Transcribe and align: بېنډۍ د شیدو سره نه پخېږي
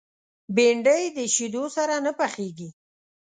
بېنډۍ 0.55 1.03
د 1.17 1.19
شیدو 1.35 1.63
سره 1.75 1.95
نه 2.05 2.11
پخېږي 2.19 2.69